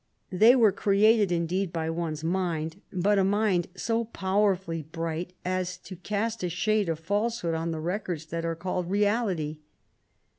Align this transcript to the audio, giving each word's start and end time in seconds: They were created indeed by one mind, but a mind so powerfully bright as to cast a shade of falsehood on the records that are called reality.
They 0.31 0.55
were 0.55 0.71
created 0.71 1.31
indeed 1.31 1.71
by 1.71 1.91
one 1.91 2.15
mind, 2.23 2.81
but 2.91 3.19
a 3.19 3.23
mind 3.23 3.67
so 3.75 4.03
powerfully 4.05 4.81
bright 4.81 5.33
as 5.45 5.77
to 5.77 5.95
cast 5.95 6.43
a 6.43 6.49
shade 6.49 6.89
of 6.89 6.97
falsehood 6.99 7.53
on 7.53 7.69
the 7.69 7.79
records 7.79 8.25
that 8.25 8.43
are 8.43 8.55
called 8.55 8.89
reality. 8.89 9.59